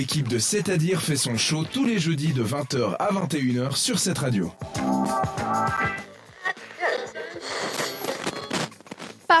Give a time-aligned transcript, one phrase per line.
[0.00, 4.16] l'équipe de C'est-à-dire fait son show tous les jeudis de 20h à 21h sur cette
[4.16, 4.50] radio.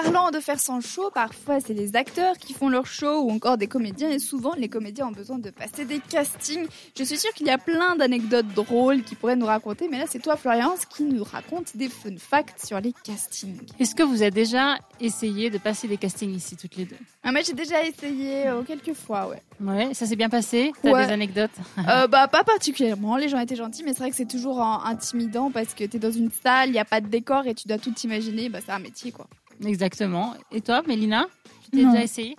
[0.02, 3.58] Parlant de faire son show, parfois c'est les acteurs qui font leur show ou encore
[3.58, 6.66] des comédiens et souvent les comédiens ont besoin de passer des castings.
[6.98, 10.04] Je suis sûre qu'il y a plein d'anecdotes drôles qui pourraient nous raconter, mais là
[10.08, 13.58] c'est toi Florence qui nous raconte des fun facts sur les castings.
[13.78, 16.96] Est-ce que vous avez déjà essayé de passer des castings ici toutes les deux?
[17.22, 19.42] Ah, Moi j'ai déjà essayé euh, quelques fois, ouais.
[19.60, 20.72] Ouais, ça s'est bien passé?
[20.82, 21.06] T'as Ouais.
[21.06, 21.50] des anecdotes?
[21.88, 25.50] Euh, bah pas particulièrement, les gens étaient gentils, mais c'est vrai que c'est toujours intimidant
[25.50, 27.78] parce que t'es dans une salle, il n'y a pas de décor et tu dois
[27.78, 29.26] tout imaginer, bah c'est un métier quoi.
[29.64, 30.34] Exactement.
[30.50, 31.26] Et toi, Mélina
[31.64, 32.36] Tu t'es déjà essayé?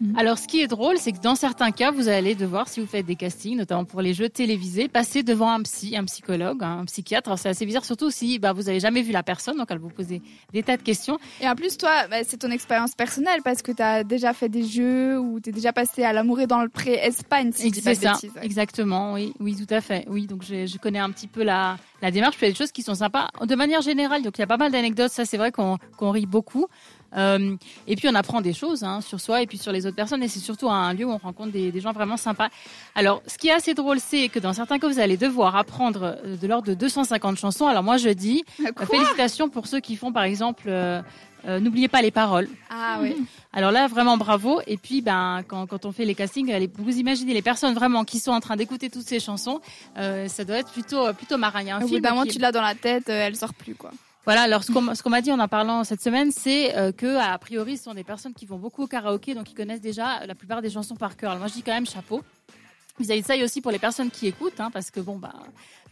[0.00, 0.18] Mhm.
[0.18, 2.86] Alors, ce qui est drôle, c'est que dans certains cas, vous allez devoir, si vous
[2.86, 6.84] faites des castings, notamment pour les jeux télévisés, passer devant un psy, un psychologue, un
[6.86, 7.28] psychiatre.
[7.28, 9.78] Alors, c'est assez bizarre, surtout si bah, vous avez jamais vu la personne, donc elle
[9.78, 11.18] vous poser des tas de questions.
[11.40, 14.48] Et en plus, toi, bah, c'est ton expérience personnelle parce que tu as déjà fait
[14.48, 17.70] des jeux ou tu es déjà passé à l'amour et dans le pré Espagne, si
[17.70, 18.32] dis pas ça, bêtises.
[18.34, 18.44] ouais.
[18.44, 20.04] exactement, oui, oui, tout à fait.
[20.08, 22.36] Oui, donc je, je connais un petit peu la, la démarche.
[22.36, 24.22] Puis il y a des choses qui sont sympas de manière générale.
[24.22, 25.12] Donc il y a pas mal d'anecdotes.
[25.12, 26.66] Ça, c'est vrai qu'on qu'on rit beaucoup.
[27.16, 29.96] Euh, et puis on apprend des choses hein, sur soi et puis sur les autres
[29.96, 30.22] personnes.
[30.22, 32.48] Et c'est surtout un lieu où on rencontre des, des gens vraiment sympas.
[32.94, 36.16] Alors, ce qui est assez drôle, c'est que dans certains cas, vous allez devoir apprendre
[36.24, 37.66] euh, de l'ordre de 250 chansons.
[37.66, 41.02] Alors moi, je dis euh, Quoi félicitations pour ceux qui font, par exemple, euh,
[41.46, 42.48] euh, n'oubliez pas les paroles.
[42.70, 43.16] Ah ouais.
[43.52, 44.60] Alors là, vraiment bravo.
[44.66, 48.18] Et puis, ben, quand, quand on fait les castings, vous imaginez les personnes vraiment qui
[48.20, 49.60] sont en train d'écouter toutes ces chansons,
[49.98, 51.58] euh, ça doit être plutôt plutôt marrant.
[51.58, 53.34] Il y a un Au bout film moment, qui- tu l'as dans la tête, elle
[53.36, 53.90] sort plus quoi.
[54.24, 54.42] Voilà.
[54.42, 57.76] Alors, ce qu'on m'a dit en en parlant cette semaine, c'est euh, que a priori,
[57.76, 60.62] ce sont des personnes qui vont beaucoup au karaoké, donc ils connaissent déjà la plupart
[60.62, 61.30] des chansons par cœur.
[61.30, 62.22] Alors moi, je dis quand même chapeau.
[63.00, 65.32] Vis-à-vis de ça, et aussi pour les personnes qui écoutent, hein, parce que bon, bah,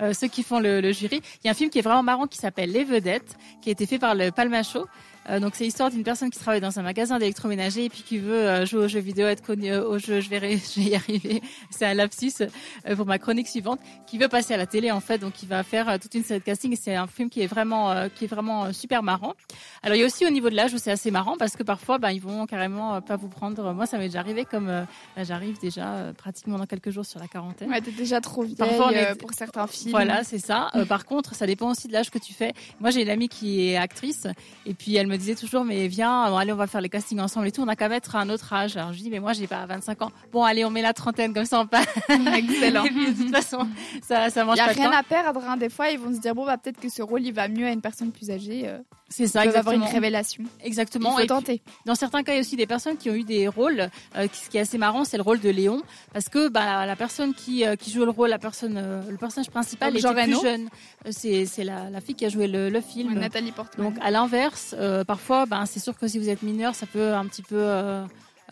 [0.02, 2.02] euh, ceux qui font le, le jury, il y a un film qui est vraiment
[2.02, 4.86] marrant qui s'appelle Les Vedettes, qui a été fait par le Palma Show.
[5.28, 8.16] Euh, donc c'est l'histoire d'une personne qui travaille dans un magasin d'électroménager et puis qui
[8.18, 10.20] veut euh, jouer aux jeux vidéo, être connu euh, au jeu.
[10.20, 11.42] Je vais, ré- je vais y arriver.
[11.70, 13.80] C'est un lapsus euh, pour ma chronique suivante.
[14.06, 16.24] Qui veut passer à la télé en fait, donc il va faire euh, toute une
[16.24, 16.72] série de casting.
[16.72, 19.34] Et C'est un film qui est vraiment, euh, qui est vraiment super marrant.
[19.82, 21.62] Alors il y a aussi au niveau de l'âge où c'est assez marrant parce que
[21.62, 23.72] parfois, ben, ils vont carrément pas vous prendre.
[23.74, 24.86] Moi, ça m'est déjà arrivé comme là,
[25.22, 27.68] j'arrive déjà euh, pratiquement dans quelques jours sur la quarantaine.
[27.70, 29.90] Ouais, t'es déjà trop vieille Parfois, on est- pour certains films.
[29.90, 30.70] Voilà, c'est ça.
[30.76, 32.52] Euh, par contre, ça dépend aussi de l'âge que tu fais.
[32.80, 34.26] Moi, j'ai une amie qui est actrice
[34.66, 37.46] et puis elle me disait toujours, mais viens, allez, on va faire les castings ensemble
[37.48, 37.62] et tout.
[37.62, 38.76] On a qu'à mettre un autre âge.
[38.76, 40.10] Alors je dis, mais moi, j'ai pas 25 ans.
[40.32, 41.86] Bon, allez, on met la trentaine comme ça, on passe.
[42.08, 42.84] Excellent.
[42.84, 43.66] Et puis, de toute façon,
[44.02, 44.96] ça, ça Il mange y a pas de rien temps.
[44.96, 45.40] à perdre.
[45.46, 45.56] Hein.
[45.56, 47.66] Des fois, ils vont se dire bon bah peut-être que ce rôle il va mieux
[47.66, 48.68] à une personne plus âgée.
[49.12, 50.00] C'est ça, ils peuvent avoir une exactement.
[50.02, 50.44] révélation.
[50.60, 51.10] Il Exactement.
[51.10, 51.62] faut Et puis, tenter.
[51.84, 53.90] Dans certains cas, il y a aussi des personnes qui ont eu des rôles.
[54.16, 55.82] euh, ce qui est assez marrant, c'est le rôle de Léon,
[56.12, 59.16] parce que bah, la personne qui, euh, qui joue le rôle, la personne, euh, le
[59.16, 60.68] personnage principal, Jean plus jeune.
[61.10, 63.14] C'est la, la fille qui a joué le, le film.
[63.14, 63.88] Nathalie Portman.
[63.90, 64.76] Donc à l'inverse,
[65.06, 67.58] parfois, ben, c'est sûr que si vous êtes mineur, ça peut un petit peu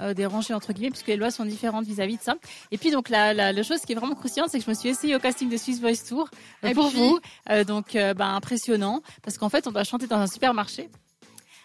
[0.01, 2.35] euh, euh, déranger entre guillemets, puisque les lois sont différentes vis-à-vis de ça.
[2.71, 4.75] Et puis donc la, la, la chose qui est vraiment croustillante, c'est que je me
[4.75, 6.29] suis essayée au casting de Swiss Voice Tour
[6.65, 7.19] euh, pour puis vous.
[7.51, 10.89] Euh, donc euh, ben, impressionnant, parce qu'en fait, on doit chanter dans un supermarché.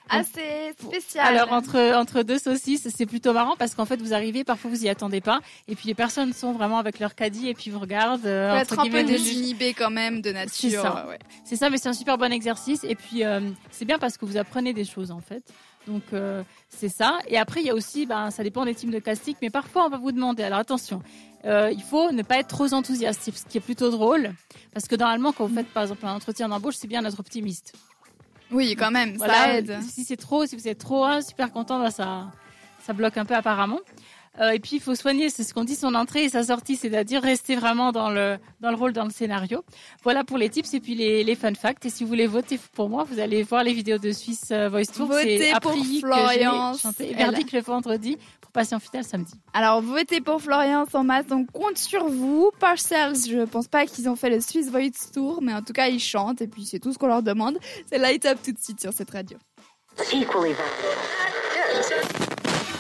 [0.10, 1.26] ah c'est spécial.
[1.26, 4.84] Alors entre entre deux saucisses, c'est plutôt marrant parce qu'en fait vous arrivez, parfois vous
[4.84, 5.40] y attendez pas,
[5.70, 8.26] et puis les personnes sont vraiment avec leur caddie et puis vous regardent.
[8.26, 10.34] euh, être un peu des- désinhibé quand même de C'est
[10.68, 10.82] nature.
[10.82, 11.06] ça.
[11.08, 11.20] ouais.
[11.46, 12.84] C'est ça, mais c'est un super bon exercice.
[12.84, 13.40] Et puis, euh,
[13.72, 15.44] c'est bien parce que vous apprenez des choses, en fait.
[15.88, 17.20] Donc, euh, c'est ça.
[17.28, 19.86] Et après, il y a aussi, ben, ça dépend des teams de casting, mais parfois,
[19.86, 21.02] on va vous demander, alors attention,
[21.46, 24.34] euh, il faut ne pas être trop enthousiaste, ce qui est plutôt drôle.
[24.74, 27.74] Parce que normalement, quand vous faites, par exemple, un entretien d'embauche, c'est bien d'être optimiste.
[28.52, 29.34] Oui, quand même, Voilà.
[29.34, 29.82] ça aide.
[29.82, 32.32] Si c'est trop, si vous êtes trop ah, super content, ça,
[32.82, 33.80] ça bloque un peu apparemment.
[34.40, 36.76] Euh, et puis il faut soigner, c'est ce qu'on dit son entrée et sa sortie,
[36.76, 39.64] c'est-à-dire rester vraiment dans le dans le rôle, dans le scénario.
[40.04, 41.86] Voilà pour les tips et puis les, les fun facts.
[41.86, 44.70] Et si vous voulez voter pour moi, vous allez voir les vidéos de Swiss euh,
[44.70, 45.08] Voice Tour.
[45.08, 45.76] Votez C'est pour
[46.74, 47.14] j'ai chanté.
[47.14, 49.34] Verdict le vendredi pour passer en finale samedi.
[49.54, 52.52] Alors, votez pour Florian en masse, on compte sur vous.
[52.60, 55.88] Parcels, je pense pas qu'ils ont fait le Swiss Voice Tour, mais en tout cas,
[55.88, 57.58] ils chantent, et puis c'est tout ce qu'on leur demande.
[57.90, 59.38] C'est Light Up tout de suite sur cette radio.